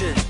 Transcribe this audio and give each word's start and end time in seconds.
attention. 0.00 0.29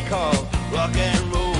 they 0.00 0.08
call 0.08 0.32
rock 0.72 0.96
and 0.96 1.34
roll. 1.34 1.54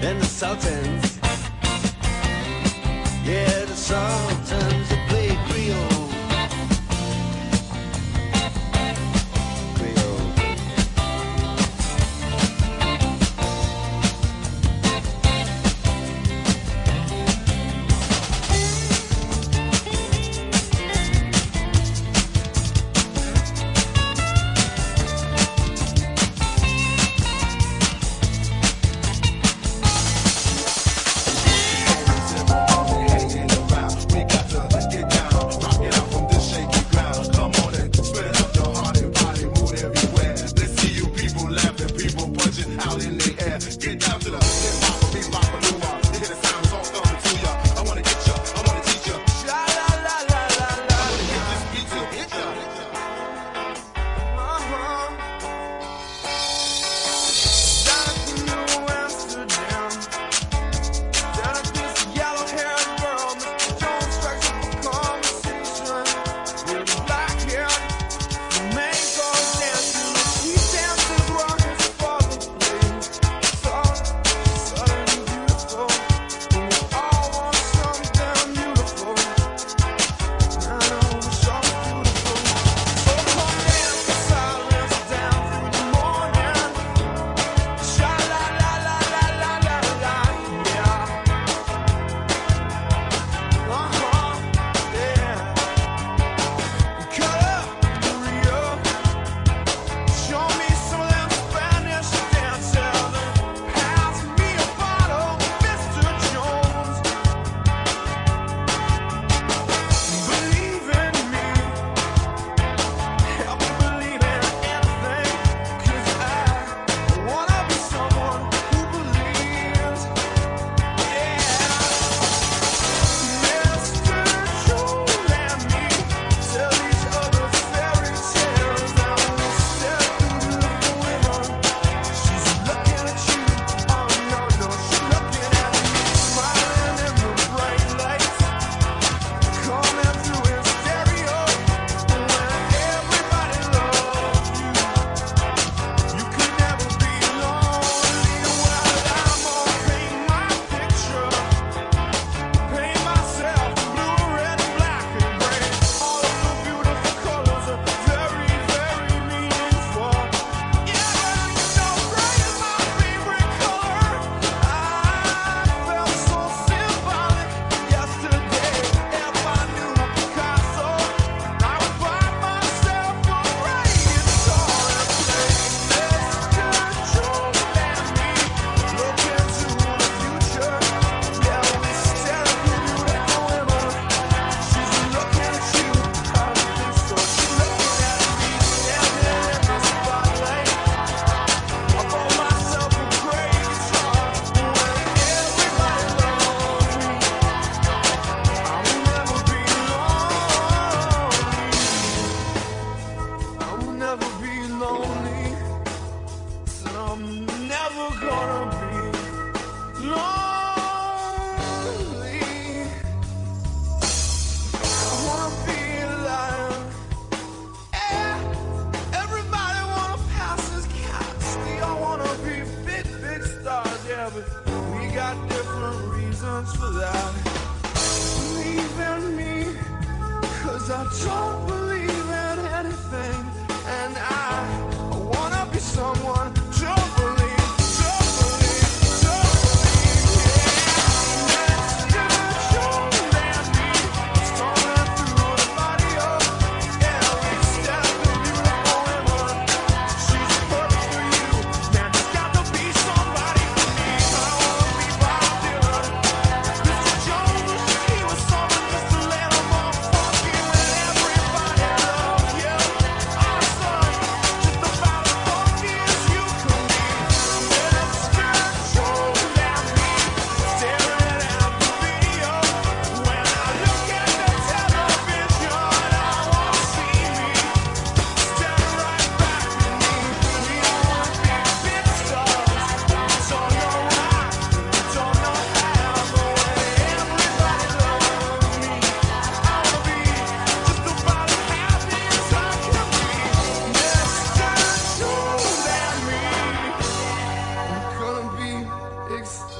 Then 0.00 0.18
the 0.18 0.24
Sultans, 0.26 1.18
yeah, 3.24 3.64
the 3.64 3.74
song. 3.74 4.31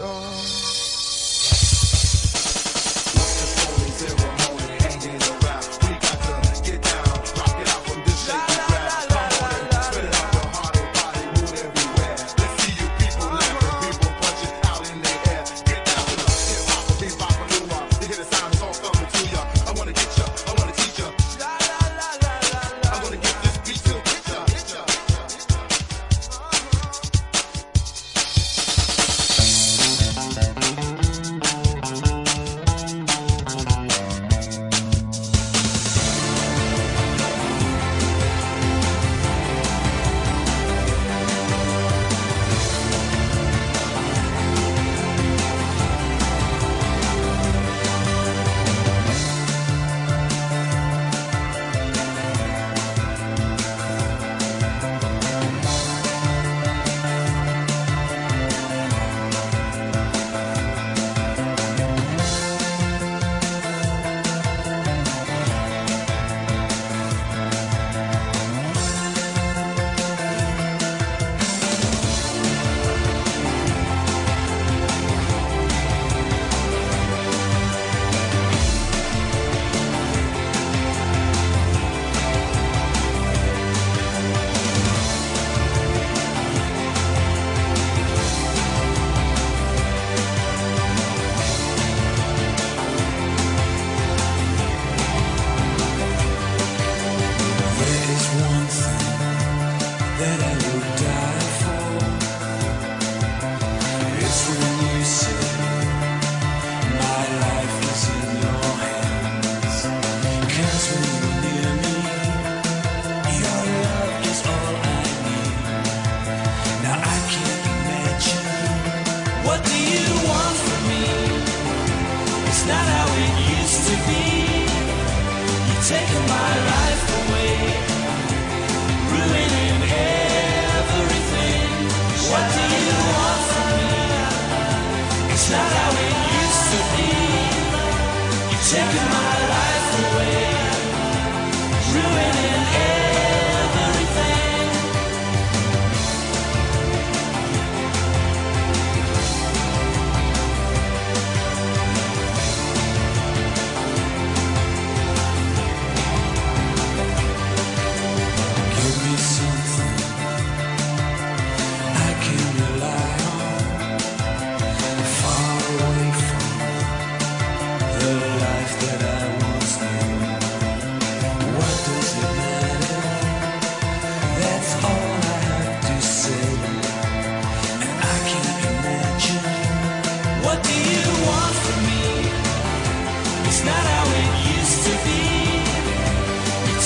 Big 0.03 0.72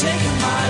taking 0.07 0.39
my 0.41 0.66